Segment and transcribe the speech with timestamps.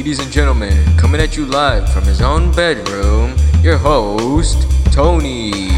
[0.00, 5.68] Ladies and gentlemen, coming at you live from his own bedroom, your host, Tony.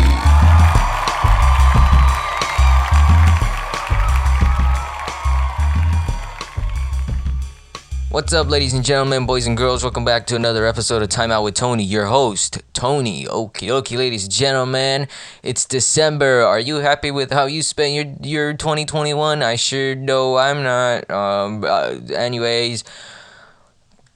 [8.13, 9.83] What's up, ladies and gentlemen, boys and girls?
[9.83, 13.27] Welcome back to another episode of Time Out with Tony, your host, Tony.
[13.27, 15.09] Okay, okay, ladies and gentlemen,
[15.43, 16.43] it's December.
[16.43, 19.43] Are you happy with how you spent your your 2021?
[19.43, 21.11] I sure know I'm not.
[21.11, 22.85] Um, uh, anyways,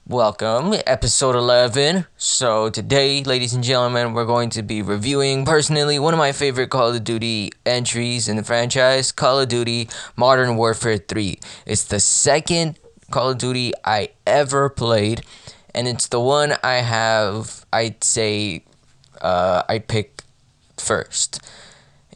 [0.09, 2.05] welcome, episode 11.
[2.15, 6.69] So today, ladies and gentlemen, we're going to be reviewing personally one of my favorite
[6.69, 11.39] Call of Duty entries in the franchise, Call of Duty Modern Warfare 3.
[11.65, 12.79] It's the second
[13.11, 15.23] Call of Duty I ever played,
[15.75, 18.63] and it's the one I have, I'd say,
[19.19, 20.23] uh, I pick
[20.77, 21.41] first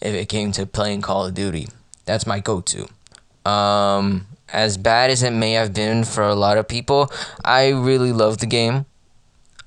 [0.02, 1.68] if it came to playing Call of Duty.
[2.06, 3.50] That's my go to.
[3.50, 7.12] Um, as bad as it may have been for a lot of people,
[7.44, 8.86] I really love the game.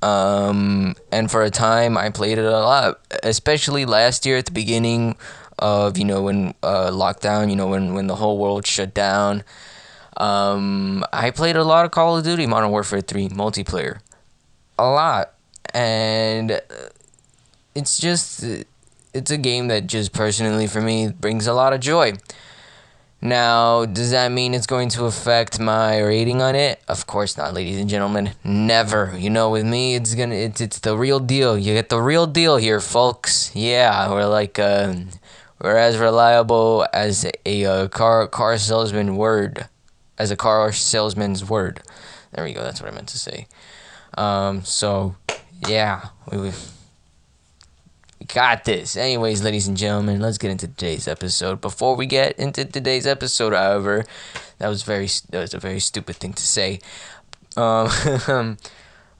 [0.02, 4.52] Um, and for a time, I played it a lot, especially last year at the
[4.52, 5.16] beginning
[5.58, 9.44] of, you know, when uh, lockdown, you know, when, when the whole world shut down
[10.16, 13.98] um, I played a lot of Call of Duty Modern Warfare 3 multiplayer.
[14.78, 15.32] A lot.
[15.72, 16.60] And uh,
[17.74, 18.44] it's just,
[19.12, 22.14] it's a game that just personally for me brings a lot of joy.
[23.24, 26.82] Now, does that mean it's going to affect my rating on it?
[26.86, 28.32] Of course not, ladies and gentlemen.
[28.44, 29.16] Never.
[29.16, 31.56] You know, with me, it's gonna it's it's the real deal.
[31.56, 33.50] You get the real deal here, folks.
[33.56, 34.94] Yeah, we're like uh,
[35.58, 39.70] we're as reliable as a uh, car car salesman word
[40.18, 41.80] as a car salesman's word.
[42.32, 42.62] There we go.
[42.62, 43.46] That's what I meant to say.
[44.18, 45.16] Um, so
[45.66, 46.52] yeah, we, we
[48.32, 48.96] got this.
[48.96, 51.60] Anyways, ladies and gentlemen, let's get into today's episode.
[51.60, 54.04] Before we get into today's episode, however,
[54.58, 56.80] that was very that was a very stupid thing to say.
[57.56, 57.88] Um,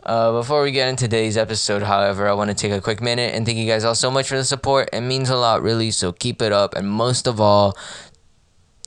[0.03, 3.35] uh, before we get into today's episode, however, I want to take a quick minute
[3.35, 4.89] and thank you guys all so much for the support.
[4.93, 5.91] It means a lot, really.
[5.91, 7.77] So keep it up, and most of all,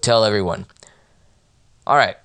[0.02, 0.66] tell everyone.
[1.86, 2.18] All right,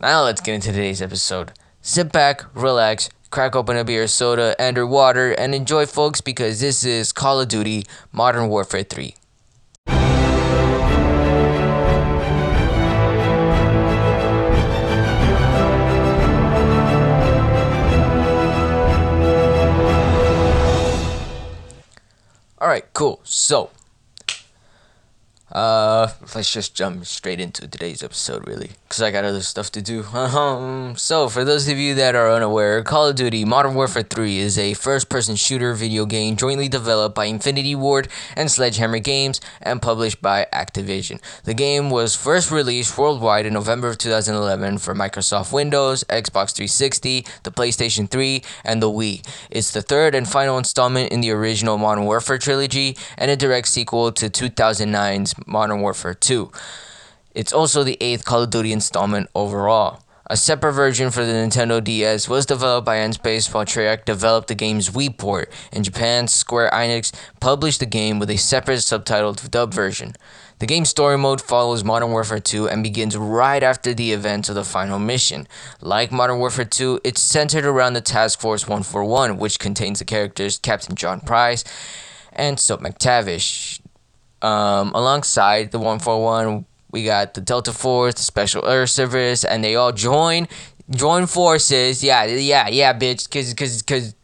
[0.00, 1.52] now let's get into today's episode.
[1.80, 6.60] Sit back, relax, crack open a beer, soda, and or water, and enjoy, folks, because
[6.60, 9.14] this is Call of Duty Modern Warfare 3.
[22.58, 23.20] All right, cool.
[23.22, 23.70] So,
[25.52, 29.82] uh, let's just jump straight into today's episode, really, because I got other stuff to
[29.82, 30.04] do.
[30.36, 34.38] Um, so, for those of you that are unaware, Call of Duty Modern Warfare 3
[34.38, 39.40] is a first person shooter video game jointly developed by Infinity Ward and Sledgehammer Games
[39.62, 41.20] and published by Activision.
[41.44, 47.24] The game was first released worldwide in November of 2011 for Microsoft Windows, Xbox 360,
[47.44, 49.26] the PlayStation 3, and the Wii.
[49.50, 53.68] It's the third and final installment in the original Modern Warfare trilogy and a direct
[53.68, 56.50] sequel to 2009's Modern Warfare 2.
[57.36, 60.00] It's also the eighth Call of Duty installment overall.
[60.28, 64.54] A separate version for the Nintendo DS was developed by N-Space while Treyarch developed the
[64.54, 65.52] game's Wii port.
[65.70, 70.14] In Japan, Square Enix published the game with a separate subtitled dub version.
[70.60, 74.54] The game's story mode follows Modern Warfare 2 and begins right after the events of
[74.54, 75.46] the final mission.
[75.82, 80.56] Like Modern Warfare 2, it's centered around the Task Force 141, which contains the characters
[80.56, 81.64] Captain John Price
[82.32, 83.80] and Soap McTavish.
[84.40, 86.64] Um, alongside the 141,
[86.96, 90.48] we got the Delta Force, the Special Air Service, and they all join
[90.88, 92.02] join forces.
[92.02, 93.30] Yeah, yeah, yeah, bitch.
[93.30, 94.14] Cause, cause, cause,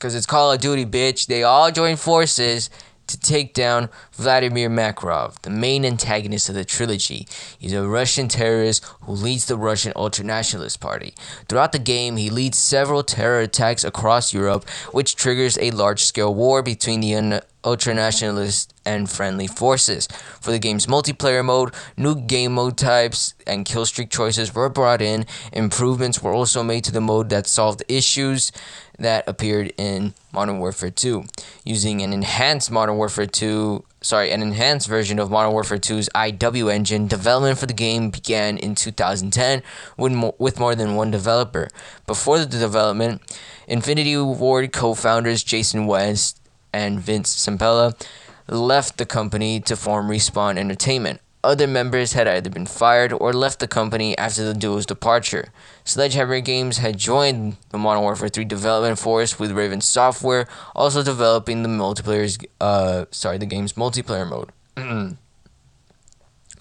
[0.00, 1.28] cause it's Call of Duty, bitch.
[1.28, 2.70] They all join forces
[3.06, 7.28] to take down Vladimir Makarov, the main antagonist of the trilogy.
[7.58, 11.14] He's a Russian terrorist who leads the Russian Ultranationalist Party.
[11.48, 16.34] Throughout the game, he leads several terror attacks across Europe, which triggers a large scale
[16.34, 20.06] war between the un- ultranationalist and friendly forces.
[20.40, 25.26] For the game's multiplayer mode, new game mode types and killstreak choices were brought in.
[25.52, 28.52] Improvements were also made to the mode that solved issues
[28.98, 31.24] that appeared in Modern Warfare 2.
[31.64, 36.72] Using an enhanced Modern Warfare 2 sorry, an enhanced version of Modern Warfare 2's IW
[36.72, 39.62] engine, development for the game began in 2010
[39.96, 41.68] with, with more than one developer.
[42.06, 43.20] Before the development,
[43.66, 46.40] Infinity Ward co founders Jason West
[46.72, 48.00] and Vince Zampella
[48.48, 51.20] left the company to form Respawn Entertainment.
[51.46, 55.52] Other members had either been fired or left the company after the duo's departure.
[55.84, 61.62] Sledgehammer Games had joined the Modern Warfare 3 development force with Raven Software, also developing
[61.62, 64.50] the multiplayer's uh sorry, the game's multiplayer mode.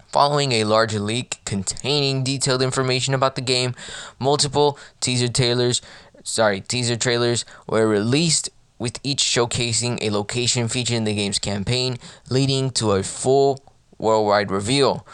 [0.10, 3.74] Following a large leak containing detailed information about the game.
[4.20, 5.82] Multiple teaser trailers,
[6.24, 11.98] sorry, teaser trailers were released with each showcasing a location featured in the game's campaign,
[12.30, 13.64] leading to a full
[13.98, 15.06] worldwide reveal.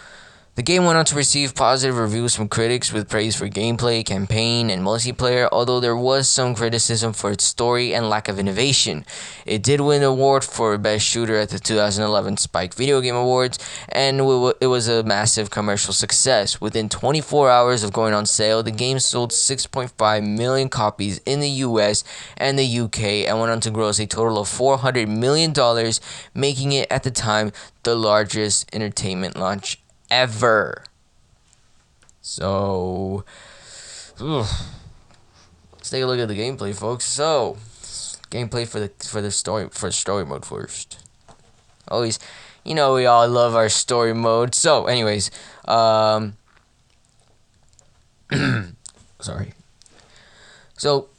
[0.61, 4.69] The game went on to receive positive reviews from critics with praise for gameplay, campaign,
[4.69, 9.03] and multiplayer, although there was some criticism for its story and lack of innovation.
[9.47, 13.57] It did win an award for Best Shooter at the 2011 Spike Video Game Awards,
[13.89, 16.61] and it was a massive commercial success.
[16.61, 21.49] Within 24 hours of going on sale, the game sold 6.5 million copies in the
[21.65, 22.03] US
[22.37, 25.55] and the UK and went on to gross a total of $400 million,
[26.35, 29.79] making it at the time the largest entertainment launch
[30.11, 30.83] ever.
[32.21, 33.23] So,
[34.19, 34.45] ugh.
[35.73, 37.05] let's take a look at the gameplay, folks.
[37.05, 37.57] So,
[38.29, 41.03] gameplay for the for the story for story mode first.
[41.87, 42.19] Always,
[42.63, 44.53] you know, we all love our story mode.
[44.53, 45.31] So, anyways,
[45.65, 46.37] um,
[49.19, 49.53] sorry.
[50.77, 51.09] So,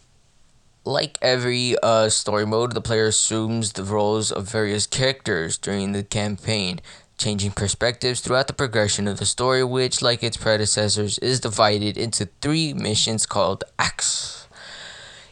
[0.84, 6.02] like every uh, story mode, the player assumes the roles of various characters during the
[6.02, 6.80] campaign
[7.18, 12.28] changing perspectives throughout the progression of the story, which, like its predecessors, is divided into
[12.40, 14.48] three missions called acts.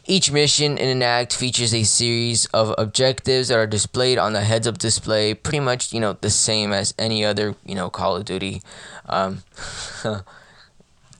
[0.05, 4.41] Each mission in an act features a series of objectives that are displayed on the
[4.41, 8.17] heads up display, pretty much, you know, the same as any other, you know, Call
[8.17, 8.61] of Duty
[9.07, 9.43] um,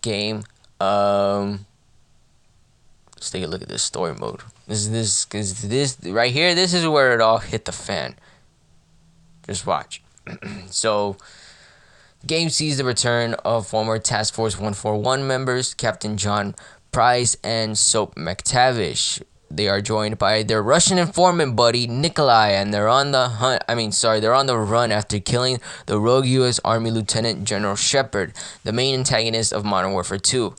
[0.02, 0.44] game.
[0.80, 1.68] Um,
[3.16, 4.42] let's take a look at this story mode.
[4.68, 6.56] This this is this right here.
[6.56, 8.16] This is where it all hit the fan.
[9.46, 10.02] Just watch.
[10.70, 11.18] so,
[12.26, 16.56] game sees the return of former Task Force 141 members Captain John
[16.92, 19.22] Price and Soap McTavish.
[19.50, 23.64] They are joined by their Russian informant buddy Nikolai, and they're on the hunt.
[23.68, 26.60] I mean, sorry, they're on the run after killing the rogue U.S.
[26.64, 28.34] Army Lieutenant General Shepard,
[28.64, 30.56] the main antagonist of Modern Warfare 2.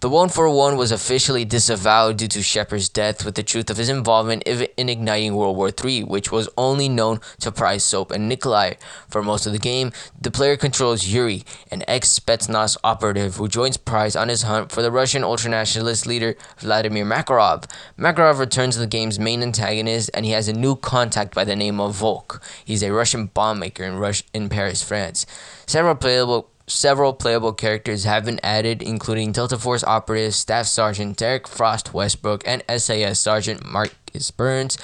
[0.00, 3.76] The one for one was officially disavowed due to Shepard's death, with the truth of
[3.76, 8.28] his involvement in igniting World War III, which was only known to Price, Soap, and
[8.28, 8.74] Nikolai.
[9.08, 13.76] For most of the game, the player controls Yuri, an ex Spetsnaz operative who joins
[13.76, 17.64] Price on his hunt for the Russian ultranationalist leader Vladimir Makarov.
[17.98, 21.56] Makarov returns to the game's main antagonist, and he has a new contact by the
[21.56, 22.42] name of Volk.
[22.64, 25.24] He's a Russian bomb maker in, Rus- in Paris, France.
[25.66, 31.46] Several playable Several playable characters have been added, including Delta Force Operative Staff Sergeant Derek
[31.46, 34.78] Frost Westbrook and SAS Sergeant Marcus Burns,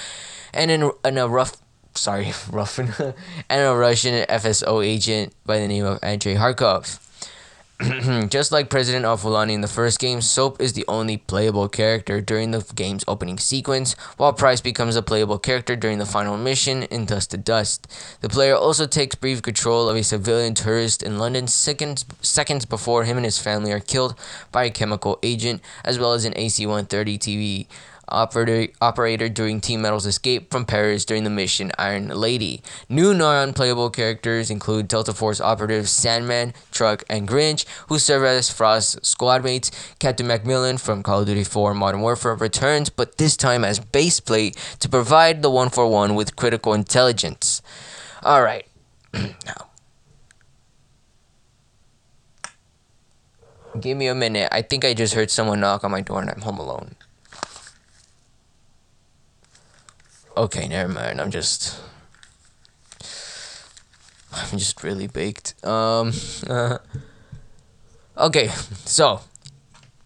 [0.53, 1.57] and in, in a rough,
[1.95, 3.15] sorry, rough, and
[3.51, 7.10] a Russian FSO agent by the name of Andrei Harkov.
[8.29, 12.51] Just like President Al-Fulani in the first game, Soap is the only playable character during
[12.51, 17.07] the game's opening sequence, while Price becomes a playable character during the final mission in
[17.07, 17.87] Dust to Dust.
[18.21, 23.05] The player also takes brief control of a civilian tourist in London seconds, seconds before
[23.05, 24.15] him and his family are killed
[24.53, 27.67] by a chemical agent, as well as an AC 130 TV
[28.11, 32.63] operator, operator during Team Metal's escape from Paris during the mission Iron Lady.
[32.89, 39.09] New non-playable characters include Delta Force operatives Sandman, Truck, and Grinch, who serve as Frost's
[39.09, 39.71] squad mates.
[39.99, 44.21] Captain Macmillan from Call of Duty 4 Modern Warfare returns, but this time as base
[44.21, 47.63] plate to provide the 141 with critical intelligence.
[48.25, 48.67] Alright,
[49.15, 49.71] now.
[53.79, 54.49] Give me a minute.
[54.51, 56.97] I think I just heard someone knock on my door and I'm home alone.
[60.37, 61.21] Okay, never mind.
[61.21, 61.81] I'm just.
[64.33, 65.55] I'm just really baked.
[65.65, 66.13] Um.
[66.49, 66.79] Uh,
[68.17, 68.49] okay,
[68.85, 69.21] so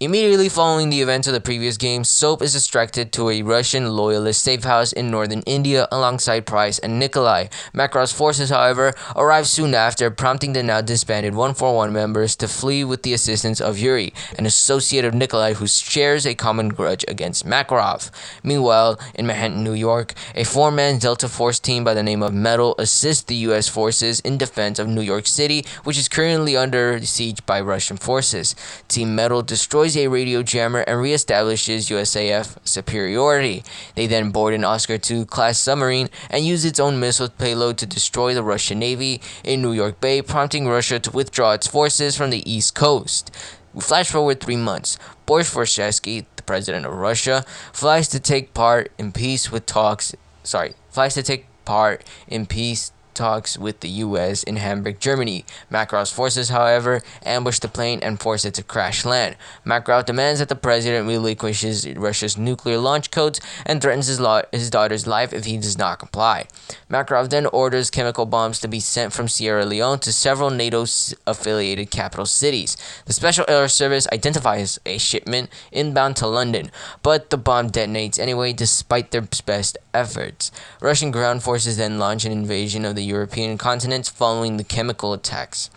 [0.01, 4.43] Immediately following the events of the previous game, Soap is distracted to a Russian loyalist
[4.43, 7.47] safe house in northern India alongside Price and Nikolai.
[7.73, 13.05] Makarov's forces, however, arrive soon after, prompting the now disbanded 141 members to flee with
[13.05, 18.11] the assistance of Yuri, an associate of Nikolai who shares a common grudge against Makarov.
[18.43, 22.35] Meanwhile, in Manhattan, New York, a four man Delta Force team by the name of
[22.35, 23.69] Metal assists the U.S.
[23.69, 28.57] forces in defense of New York City, which is currently under siege by Russian forces.
[28.89, 33.63] Team Metal destroys a radio jammer and reestablishes USAF superiority.
[33.95, 37.87] They then board an Oscar II class submarine and use its own missile payload to
[37.87, 42.31] destroy the Russian Navy in New York Bay, prompting Russia to withdraw its forces from
[42.31, 43.31] the East Coast.
[43.75, 44.97] We flash forward three months.
[45.27, 50.15] Boris Vorshevsky, the president of Russia, flies to take part in peace with talks.
[50.43, 54.43] Sorry, flies to take part in peace talks with the U.S.
[54.43, 55.45] in Hamburg, Germany.
[55.71, 59.37] Makarov's forces, however, ambush the plane and force it to crash land.
[59.65, 64.71] Makarov demands that the president relinquishes Russia's nuclear launch codes and threatens his, lo- his
[64.71, 66.47] daughter's life if he does not comply.
[66.91, 70.85] Makarov then orders chemical bombs to be sent from Sierra Leone to several NATO
[71.27, 72.77] affiliated capital cities.
[73.07, 76.71] The Special Air Service identifies a shipment inbound to London,
[77.03, 80.51] but the bomb detonates anyway despite their best efforts.
[80.81, 85.71] Russian ground forces then launch an invasion of the European continent following the chemical attacks.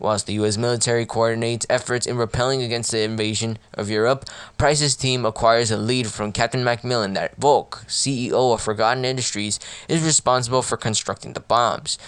[0.00, 4.24] Whilst the US military coordinates efforts in repelling against the invasion of Europe,
[4.56, 9.58] Price's team acquires a lead from Captain Macmillan that Volk, CEO of Fregata Industries,
[9.88, 11.98] is responsible for constructing the bombs.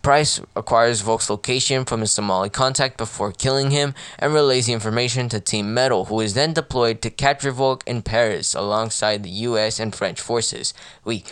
[0.00, 5.28] Price acquires Volk's location from his Somali contact before killing him and relays the information
[5.28, 9.80] to Team Metal, who is then deployed to capture Volk in Paris alongside the US
[9.80, 10.72] and French forces.
[11.04, 11.24] We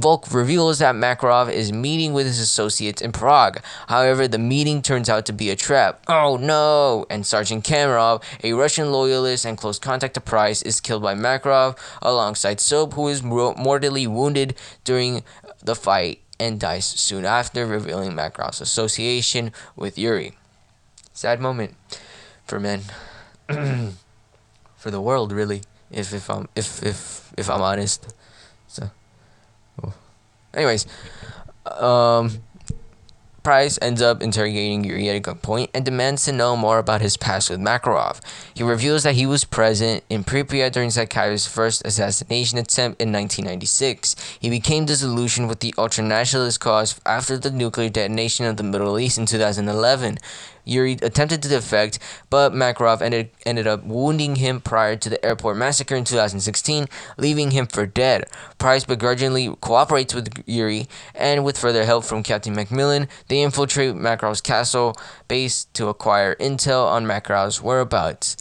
[0.00, 3.60] Volk reveals that Makarov is meeting with his associates in Prague.
[3.88, 6.02] However, the meeting turns out to be a trap.
[6.08, 7.04] Oh no!
[7.10, 11.76] And Sergeant Kamarov, a Russian loyalist and close contact to Price, is killed by Makarov
[12.00, 15.24] alongside Soap, who is mortally wounded during
[15.62, 20.38] the fight and dies soon after, revealing Makarov's association with Yuri.
[21.12, 21.74] Sad moment
[22.44, 22.82] for men,
[24.76, 25.62] for the world, really.
[25.90, 28.14] If if I'm if if if I'm honest,
[28.68, 28.90] so.
[30.58, 30.86] Anyways,
[31.66, 32.42] um,
[33.44, 37.48] Price ends up interrogating Yuri at gunpoint and demands to know more about his past
[37.48, 38.20] with Makarov.
[38.52, 44.16] He reveals that he was present in Pripyat during Zakhaev's first assassination attempt in 1996.
[44.40, 49.16] He became disillusioned with the ultranationalist cause after the nuclear detonation of the Middle East
[49.16, 50.18] in 2011.
[50.68, 51.98] Yuri attempted to defect,
[52.30, 57.50] but Makarov ended, ended up wounding him prior to the airport massacre in 2016, leaving
[57.52, 58.24] him for dead.
[58.58, 64.40] Price begrudgingly cooperates with Yuri, and with further help from Captain Macmillan, they infiltrate Makarov's
[64.40, 64.96] castle
[65.26, 68.36] base to acquire intel on Makarov's whereabouts.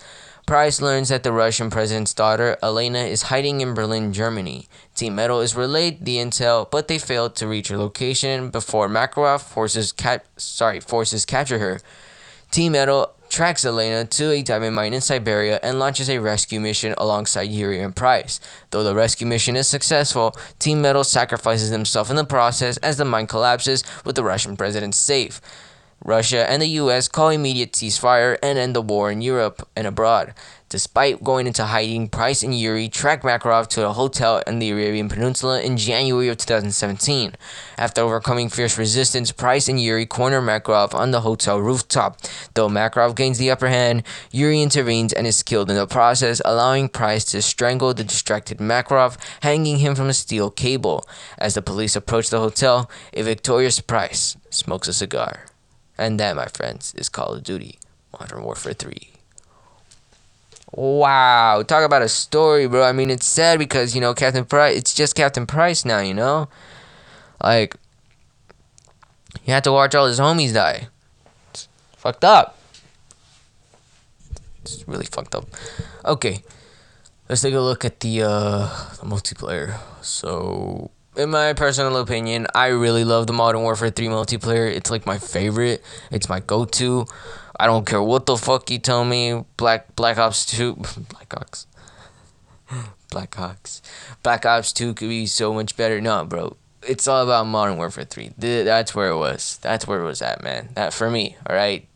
[0.48, 4.70] Price learns that the Russian president's daughter, Elena, is hiding in Berlin, Germany.
[4.96, 9.42] Team Metal is relayed the intel, but they fail to reach her location before Makarov
[9.42, 11.82] forces cap- sorry, forces capture her.
[12.52, 16.96] Team Metal tracks Elena to a diamond mine in Siberia and launches a rescue mission
[16.98, 18.40] alongside Yuri and Price.
[18.72, 23.06] Though the rescue mission is successful, Team Metal sacrifices himself in the process as the
[23.06, 25.42] mine collapses with the Russian president safe.
[26.04, 30.34] Russia and the US call immediate ceasefire and end the war in Europe and abroad.
[30.70, 35.08] Despite going into hiding, Price and Yuri track Makarov to a hotel in the Arabian
[35.08, 37.36] Peninsula in January of 2017.
[37.78, 42.20] After overcoming fierce resistance, Price and Yuri corner Makarov on the hotel rooftop.
[42.54, 46.90] Though Makarov gains the upper hand, Yuri intervenes and is killed in the process, allowing
[46.90, 51.08] Price to strangle the distracted Makarov, hanging him from a steel cable.
[51.38, 55.46] As the police approach the hotel, a victorious Price smokes a cigar.
[55.98, 57.80] And that, my friends, is Call of Duty
[58.18, 59.14] Modern Warfare 3.
[60.74, 62.84] Wow, talk about a story, bro.
[62.84, 64.78] I mean, it's sad because you know Captain Price.
[64.78, 66.50] It's just Captain Price now, you know.
[67.42, 67.78] Like,
[69.44, 70.90] he had to watch all his homies die.
[71.52, 72.58] It's fucked up.
[74.62, 75.48] It's really fucked up.
[76.04, 76.44] Okay,
[77.30, 78.68] let's take a look at the uh
[79.00, 79.80] the multiplayer.
[80.02, 84.72] So, in my personal opinion, I really love the Modern Warfare 3 multiplayer.
[84.74, 85.84] It's like my favorite.
[86.12, 87.08] It's my go-to.
[87.60, 89.44] I don't care what the fuck you tell me.
[89.58, 90.76] Black Black Ops Two,
[91.10, 91.66] Black Ops,
[93.10, 93.82] Black Ops,
[94.22, 96.00] Black Ops Two could be so much better.
[96.00, 98.32] No, bro, it's all about Modern Warfare Three.
[98.38, 99.58] That's where it was.
[99.64, 100.70] That's where it was at, man.
[100.76, 101.36] That for me.
[101.50, 101.88] All right.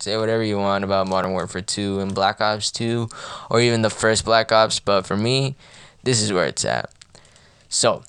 [0.00, 3.08] Say whatever you want about Modern Warfare 2 and Black Ops 2,
[3.50, 5.56] or even the first Black Ops, but for me,
[6.04, 6.92] this is where it's at.
[7.68, 8.02] So,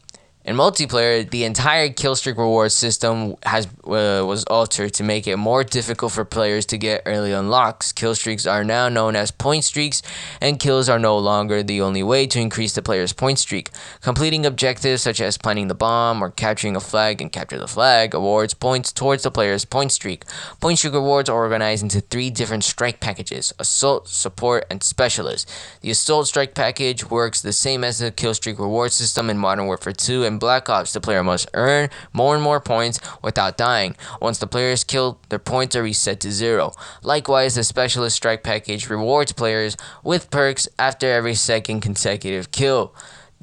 [0.49, 5.63] in multiplayer, the entire killstreak reward system has uh, was altered to make it more
[5.63, 7.93] difficult for players to get early unlocks.
[7.93, 10.01] Killstreaks are now known as point streaks,
[10.41, 13.69] and kills are no longer the only way to increase the player's point streak.
[14.01, 18.15] Completing objectives such as planting the bomb or capturing a flag and capture the flag
[18.15, 20.23] awards points towards the player's point streak.
[20.59, 25.47] Point streak rewards are organized into three different strike packages: assault, support, and specialist.
[25.81, 29.93] The assault strike package works the same as the killstreak reward system in Modern Warfare
[29.93, 33.95] 2 in Black Ops, the player must earn more and more points without dying.
[34.21, 36.71] Once the player is killed, their points are reset to zero.
[37.03, 42.93] Likewise, the Specialist Strike package rewards players with perks after every second consecutive kill.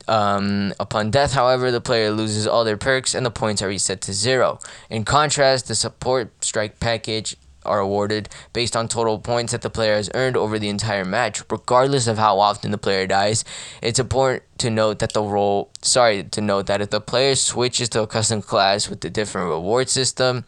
[0.08, 4.00] Um, upon death, however, the player loses all their perks and the points are reset
[4.02, 4.58] to zero.
[4.90, 9.96] In contrast, the support strike package are awarded based on total points that the player
[9.96, 13.44] has earned over the entire match, regardless of how often the player dies.
[13.82, 17.88] It's important to note that the role sorry to note that if the player switches
[17.90, 20.44] to a custom class with a different reward system,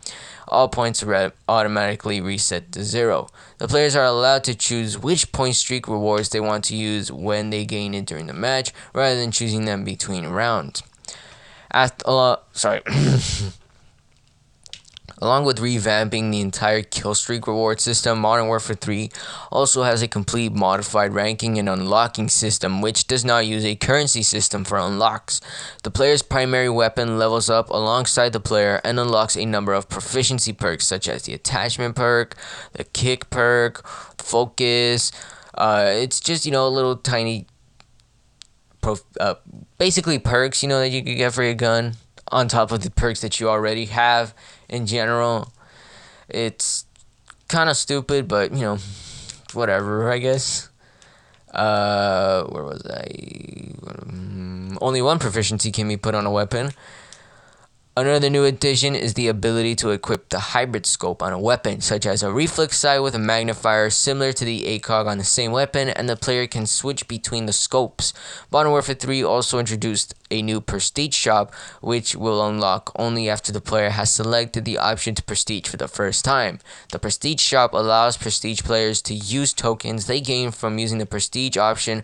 [0.46, 3.28] all points re- automatically reset to zero.
[3.58, 7.50] The players are allowed to choose which point streak rewards they want to use when
[7.50, 10.82] they gain it during the match, rather than choosing them between rounds.
[11.70, 12.82] After, uh, sorry.
[15.20, 19.10] Along with revamping the entire killstreak reward system, Modern Warfare 3
[19.50, 24.22] also has a complete modified ranking and unlocking system, which does not use a currency
[24.22, 25.40] system for unlocks.
[25.82, 30.52] The player's primary weapon levels up alongside the player and unlocks a number of proficiency
[30.52, 32.36] perks, such as the attachment perk,
[32.74, 33.86] the kick perk,
[34.18, 35.10] focus.
[35.54, 37.46] Uh, it's just, you know, a little tiny,
[39.18, 39.34] uh,
[39.78, 41.96] basically perks, you know, that you could get for your gun
[42.30, 44.34] on top of the perks that you already have
[44.68, 45.52] in general.
[46.28, 46.84] It's
[47.48, 48.78] kind of stupid, but you know,
[49.52, 50.68] whatever, I guess.
[51.52, 53.72] Uh, where was I?
[53.86, 56.72] Um, only one proficiency can be put on a weapon.
[57.98, 62.06] Another new addition is the ability to equip the hybrid scope on a weapon, such
[62.06, 65.88] as a reflex sight with a magnifier similar to the ACOG on the same weapon,
[65.88, 68.14] and the player can switch between the scopes.
[68.52, 73.60] Modern Warfare 3 also introduced a new prestige shop, which will unlock only after the
[73.60, 76.60] player has selected the option to prestige for the first time.
[76.92, 81.56] The prestige shop allows prestige players to use tokens they gain from using the prestige
[81.56, 82.02] option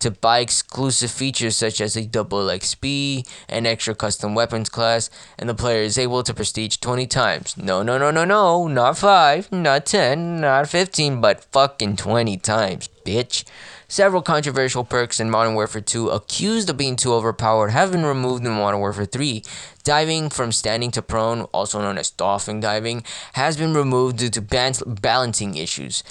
[0.00, 5.48] to buy exclusive features such as a double XP, an extra custom weapons class, and
[5.48, 7.56] the player is able to prestige 20 times.
[7.56, 12.88] No, no, no, no, no, not 5, not 10, not 15, but fucking 20 times,
[13.04, 13.44] bitch.
[13.86, 18.44] Several controversial perks in Modern Warfare 2 accused of being too overpowered have been removed
[18.44, 19.42] in Modern Warfare 3.
[19.84, 24.40] Diving from standing to prone, also known as dolphin diving, has been removed due to
[24.40, 26.02] balancing issues.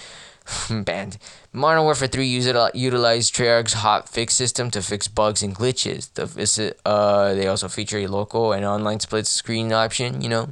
[0.69, 1.17] Banned.
[1.51, 6.13] Modern Warfare 3 utilized Treyarch's hot fix system to fix bugs and glitches.
[6.13, 10.49] The, visit, uh, they also feature a local and online split screen option, you know,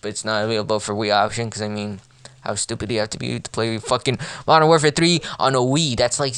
[0.00, 2.00] but it's not available for Wii option because I mean,
[2.42, 5.58] how stupid do you have to be to play fucking Modern Warfare 3 on a
[5.58, 5.96] Wii?
[5.96, 6.34] That's like.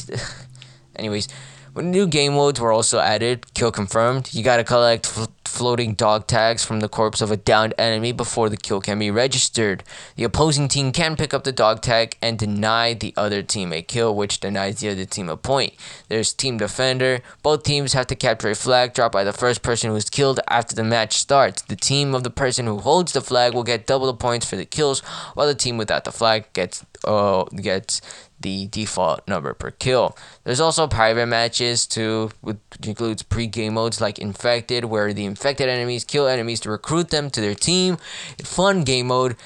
[0.96, 1.28] Anyways,
[1.74, 5.04] when new game modes were also added, kill confirmed, you gotta collect
[5.46, 9.10] floating dog tags from the corpse of a downed enemy before the kill can be
[9.10, 9.82] registered.
[10.16, 13.82] The opposing team can pick up the dog tag and deny the other team a
[13.82, 15.74] kill, which denies the other team a point.
[16.08, 17.20] There's Team Defender.
[17.42, 20.40] Both teams have to capture a flag dropped by the first person who is killed
[20.48, 21.62] after the match starts.
[21.62, 24.56] The team of the person who holds the flag will get double the points for
[24.56, 25.00] the kills,
[25.34, 28.00] while the team without the flag gets uh, gets
[28.40, 30.16] the default number per kill.
[30.44, 36.02] There's also private matches too, which includes pre-game modes like Infected, where the infected enemies
[36.02, 37.98] kill enemies to recruit them to their team.
[38.42, 39.36] Fun game mode.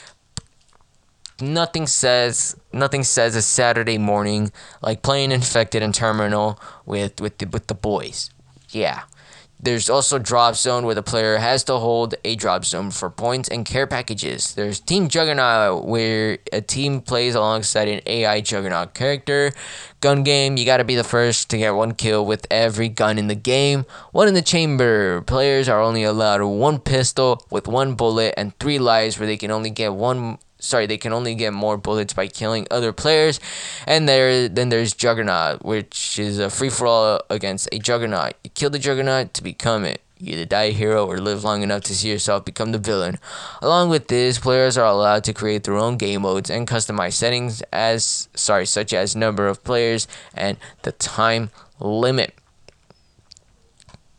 [1.41, 7.47] Nothing says nothing says a Saturday morning like playing Infected and Terminal with with the,
[7.47, 8.31] with the boys.
[8.69, 9.03] Yeah.
[9.63, 13.49] There's also drop zone where the player has to hold a drop zone for points
[13.51, 14.55] and care packages.
[14.55, 19.53] There's Team Juggernaut where a team plays alongside an AI Juggernaut character.
[20.01, 23.27] Gun game, you gotta be the first to get one kill with every gun in
[23.27, 23.85] the game.
[24.13, 25.21] One in the chamber.
[25.21, 29.51] Players are only allowed one pistol with one bullet and three lives where they can
[29.51, 33.41] only get one sorry, they can only get more bullets by killing other players.
[33.87, 38.35] And there, then there's Juggernaut, which is a free for all against a Juggernaut.
[38.45, 40.03] You kill the Juggernaut to become it.
[40.21, 43.19] You either die a hero or live long enough to see yourself become the villain.
[43.63, 47.63] Along with this, players are allowed to create their own game modes and customize settings
[47.73, 52.35] as sorry, such as number of players and the time limit.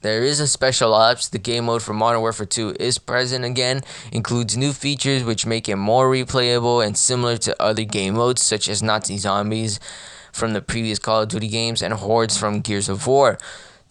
[0.02, 1.30] There is a special ops.
[1.30, 5.70] The game mode for Modern Warfare 2 is present again, includes new features which make
[5.70, 9.80] it more replayable and similar to other game modes such as Nazi zombies
[10.32, 13.38] from the previous Call of Duty games and hordes from Gears of War.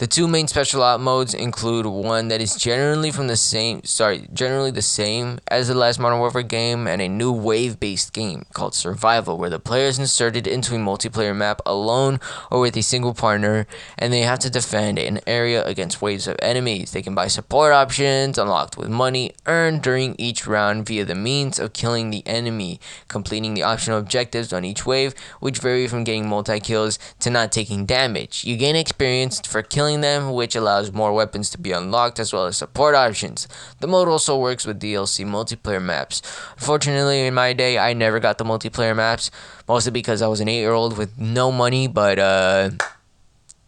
[0.00, 4.28] The two main special op modes include one that is generally from the same sorry,
[4.32, 8.74] generally the same as the last Modern Warfare game and a new wave-based game called
[8.74, 12.18] Survival where the player is inserted into a multiplayer map alone
[12.50, 13.66] or with a single partner
[13.98, 16.92] and they have to defend an area against waves of enemies.
[16.92, 21.58] They can buy support options unlocked with money earned during each round via the means
[21.58, 26.26] of killing the enemy, completing the optional objectives on each wave, which vary from getting
[26.26, 28.44] multi-kills to not taking damage.
[28.44, 32.46] You gain experience for killing them, which allows more weapons to be unlocked as well
[32.46, 33.48] as support options.
[33.80, 36.22] The mode also works with DLC multiplayer maps.
[36.58, 39.32] Unfortunately, in my day, I never got the multiplayer maps,
[39.66, 42.70] mostly because I was an 8 year old with no money, but uh,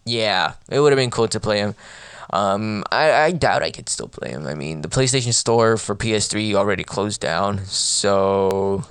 [0.05, 1.75] yeah, it would have been cool to play them.
[2.31, 4.47] Um, I, I doubt I could still play them.
[4.47, 8.85] I mean, the PlayStation Store for PS3 already closed down, so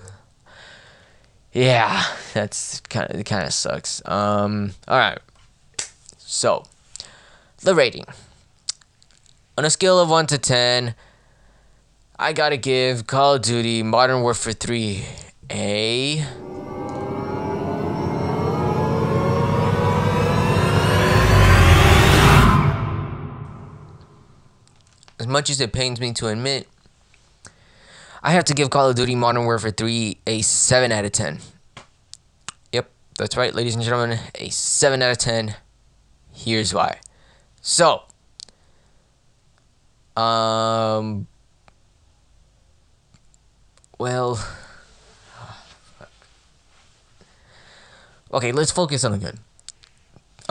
[1.53, 3.25] yeah, that's kind of it.
[3.25, 4.01] Kind of sucks.
[4.05, 5.19] Um, all right.
[6.17, 6.65] So,
[7.61, 8.05] the rating
[9.57, 10.95] on a scale of one to ten,
[12.17, 15.05] I gotta give Call of Duty Modern Warfare Three
[15.51, 16.25] a.
[25.19, 26.67] As much as it pains me to admit,
[28.23, 31.39] I have to give Call of Duty Modern Warfare 3 a 7 out of 10.
[32.71, 35.55] Yep, that's right, ladies and gentlemen, a 7 out of 10.
[36.31, 36.99] Here's why.
[37.61, 38.03] So,
[40.15, 41.27] um,
[43.97, 44.39] well,
[48.33, 49.39] okay, let's focus on the good.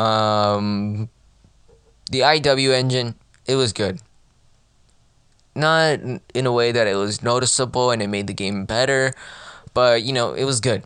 [0.03, 1.09] Um,
[2.11, 3.14] the IW engine,
[3.46, 4.01] it was good
[5.55, 6.01] not
[6.35, 9.14] in a way that it was noticeable and it made the game better,
[9.75, 10.85] but you know, it was good.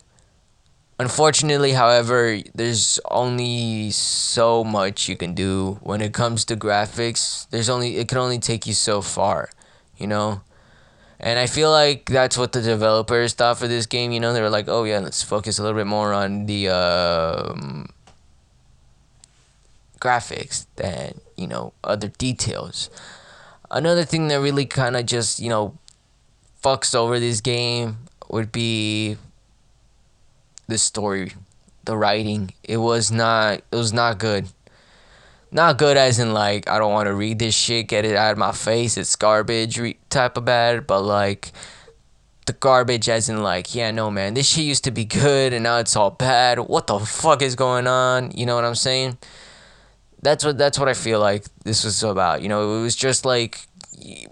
[0.99, 7.49] Unfortunately, however, there's only so much you can do when it comes to graphics.
[7.51, 9.51] There's only it can only take you so far,
[9.97, 10.43] you know?
[11.19, 14.41] And I feel like that's what the developers thought for this game, you know, they
[14.41, 17.89] were like, "Oh yeah, let's focus a little bit more on the um,
[20.01, 22.89] graphics than, you know, other details."
[23.71, 25.77] Another thing that really kind of just, you know,
[26.63, 27.99] fucks over this game
[28.31, 29.17] would be
[30.67, 31.33] the story,
[31.85, 32.53] the writing.
[32.63, 34.49] It was not it was not good.
[35.51, 38.33] Not good as in like I don't want to read this shit, get it out
[38.33, 38.97] of my face.
[38.97, 41.53] It's garbage re- type of bad, but like
[42.47, 45.63] the garbage as in like yeah no man this shit used to be good and
[45.63, 49.17] now it's all bad what the fuck is going on you know what i'm saying
[50.25, 52.43] that's what that's what I feel like this was about.
[52.43, 53.61] You know, it was just like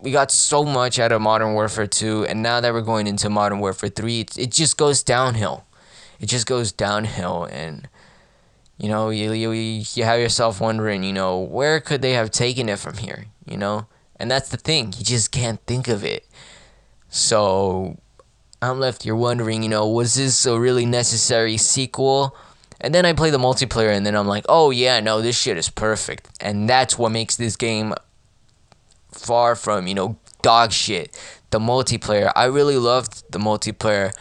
[0.00, 3.30] we got so much out of Modern Warfare 2 and now that we're going into
[3.30, 5.64] Modern Warfare 3, it, it just goes downhill.
[6.22, 7.88] It just goes downhill and
[8.78, 12.68] you know, you, you you have yourself wondering, you know, where could they have taken
[12.68, 13.86] it from here, you know?
[14.16, 16.26] And that's the thing, you just can't think of it.
[17.08, 17.98] So
[18.62, 22.36] I'm left here wondering, you know, was this a really necessary sequel?
[22.80, 25.56] And then I play the multiplayer and then I'm like, oh yeah, no, this shit
[25.56, 26.28] is perfect.
[26.40, 27.94] And that's what makes this game
[29.10, 31.16] far from, you know, dog shit.
[31.50, 32.32] The multiplayer.
[32.34, 34.12] I really loved the multiplayer.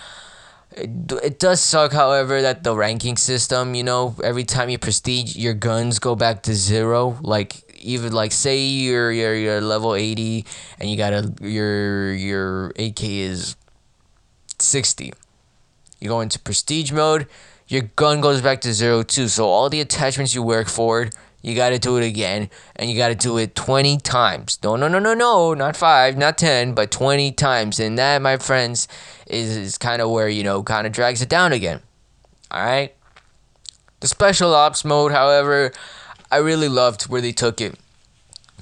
[0.73, 5.36] It, it does suck, however, that the ranking system, you know, every time you prestige,
[5.36, 7.17] your guns go back to zero.
[7.21, 10.45] Like, even like say you're you're, you're level 80
[10.79, 13.55] and you got a your your AK is
[14.60, 15.13] 60.
[15.99, 17.27] You go into prestige mode,
[17.67, 19.27] your gun goes back to zero too.
[19.27, 22.97] So all the attachments you work forward, you got to do it again, and you
[22.97, 24.60] got to do it 20 times.
[24.63, 27.80] No, no, no, no, no, not five, not 10, but 20 times.
[27.80, 28.88] And that, my friends,
[29.27, 31.82] is, is kind of where, you know, kind of drags it down again.
[32.51, 32.93] All right?
[34.01, 35.71] The special ops mode, however,
[36.30, 37.75] I really loved where they took it,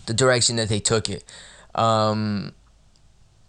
[0.06, 1.24] the direction that they took it.
[1.76, 2.54] Um,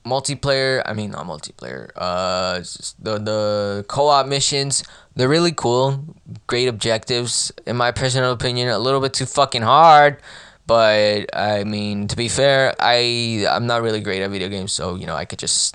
[0.05, 2.55] multiplayer i mean not multiplayer uh
[2.99, 4.83] the the co-op missions
[5.21, 6.05] they're really cool
[6.47, 7.53] great objectives.
[7.67, 10.19] In my personal opinion a little bit too fucking hard
[10.67, 14.95] but i mean to be fair i i'm not really great at video games so
[14.95, 15.75] you know i could just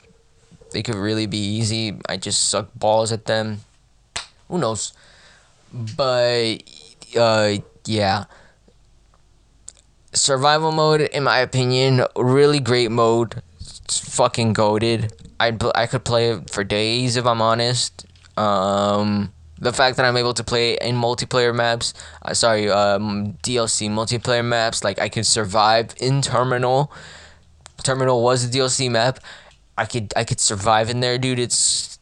[0.75, 1.97] they could really be easy.
[2.09, 3.61] I just suck balls at them.
[4.49, 4.91] Who knows?
[5.71, 6.63] But
[7.17, 8.25] uh yeah.
[10.11, 13.41] Survival mode in my opinion really great mode.
[13.61, 15.13] It's fucking goaded.
[15.39, 18.05] I I could play it for days if I'm honest.
[18.35, 23.89] Um, the fact that I'm able to play in multiplayer maps, uh, sorry, um, DLC
[23.89, 26.91] multiplayer maps, like I can survive in Terminal.
[27.83, 29.19] Terminal was a DLC map.
[29.77, 31.39] I could I could survive in there, dude.
[31.39, 31.99] It's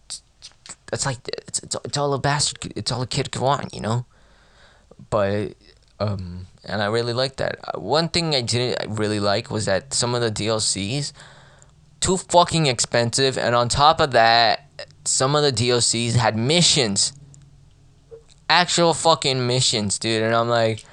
[0.92, 2.74] it's like it's it's, it's all a bastard.
[2.76, 4.06] It's all a kid could want, you know.
[5.10, 5.56] But
[6.00, 7.60] um, and I really like that.
[7.64, 11.14] Uh, one thing I didn't really like was that some of the DLCs
[12.00, 14.70] too fucking expensive, and on top of that,
[15.06, 17.14] some of the DLCs had missions.
[18.50, 20.24] Actual fucking missions, dude.
[20.24, 20.84] And I'm like,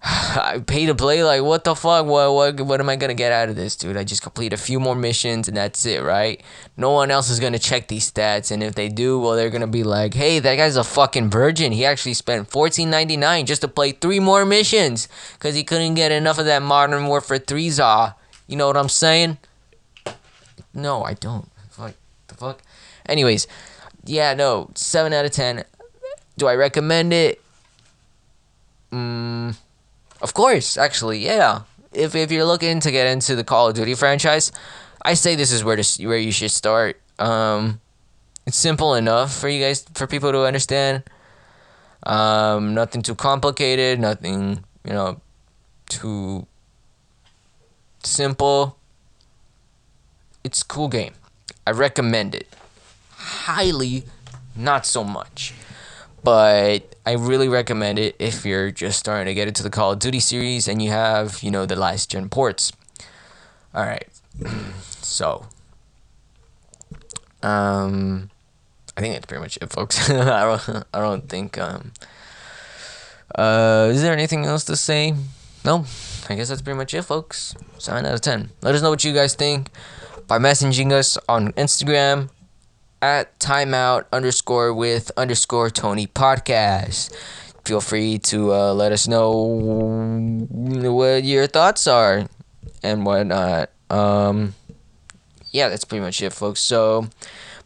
[0.02, 1.24] I pay to play.
[1.24, 2.06] Like, what the fuck?
[2.06, 3.96] What, what, what am I gonna get out of this, dude?
[3.96, 6.42] I just complete a few more missions and that's it, right?
[6.76, 9.66] No one else is gonna check these stats, and if they do, well, they're gonna
[9.66, 11.72] be like, hey, that guy's a fucking virgin.
[11.72, 15.94] He actually spent fourteen ninety nine just to play three more missions because he couldn't
[15.94, 18.12] get enough of that Modern Warfare 3 Zaw.
[18.46, 19.38] You know what I'm saying?
[20.72, 21.50] No, I don't.
[21.70, 21.94] Fuck
[22.28, 22.62] the fuck.
[23.06, 23.46] Anyways,
[24.04, 25.64] yeah, no, seven out of ten.
[26.38, 27.42] Do I recommend it?
[28.94, 29.58] Mm,
[30.22, 31.66] of course, actually, yeah.
[31.92, 34.52] If if you're looking to get into the Call of Duty franchise,
[35.02, 36.96] I say this is where to where you should start.
[37.18, 37.80] Um,
[38.46, 41.02] It's simple enough for you guys, for people to understand.
[42.06, 45.20] Um, nothing too complicated, nothing, you know,
[45.90, 46.46] too
[48.02, 48.78] simple.
[50.44, 51.12] It's cool game.
[51.66, 52.48] I recommend it.
[53.44, 54.04] Highly,
[54.56, 55.52] not so much.
[56.24, 59.98] But I really recommend it if you're just starting to get into the Call of
[59.98, 62.72] Duty series and you have, you know, the last gen ports.
[63.74, 64.08] Alright.
[65.00, 65.46] so.
[67.42, 68.30] Um
[68.98, 70.10] I think that's pretty much it, folks.
[70.10, 70.84] I don't.
[70.92, 71.56] I don't think.
[71.56, 71.92] Um.
[73.32, 75.14] Uh, is there anything else to say?
[75.64, 75.84] No.
[76.28, 77.54] I guess that's pretty much it, folks.
[77.78, 78.50] Seven out of ten.
[78.60, 79.70] Let us know what you guys think
[80.26, 82.30] by messaging us on Instagram
[83.00, 87.14] at timeout underscore with underscore Tony podcast.
[87.64, 89.32] Feel free to uh, let us know
[90.50, 92.26] what your thoughts are
[92.82, 93.70] and whatnot.
[93.90, 94.54] Um,
[95.50, 96.60] yeah, that's pretty much it, folks.
[96.60, 97.08] So.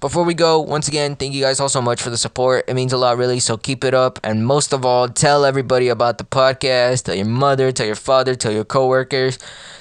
[0.02, 2.64] Before we go, once again, thank you guys all so much for the support.
[2.66, 3.38] It means a lot, really.
[3.38, 4.18] So keep it up.
[4.24, 7.04] And most of all, tell everybody about the podcast.
[7.04, 9.38] Tell your mother, tell your father, tell your coworkers.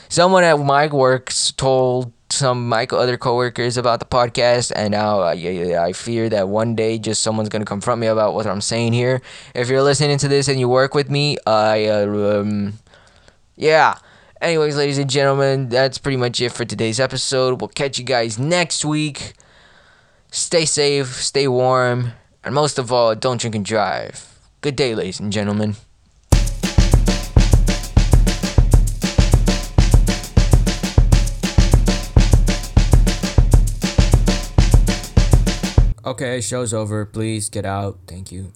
[0.10, 5.84] Someone at my works told some my other coworkers about the podcast, and now yeah,
[5.84, 9.22] I fear that one day just someone's gonna confront me about what I'm saying here.
[9.54, 12.74] If you're listening to this and you work with me, I uh, um,
[13.56, 13.96] yeah.
[14.42, 17.62] Anyways, ladies and gentlemen, that's pretty much it for today's episode.
[17.62, 19.34] We'll catch you guys next week.
[20.32, 22.14] Stay safe, stay warm,
[22.44, 24.40] and most of all, don't drink and drive.
[24.62, 25.76] Good day, ladies and gentlemen.
[36.12, 37.06] Okay, show's over.
[37.06, 38.00] Please get out.
[38.06, 38.52] Thank you.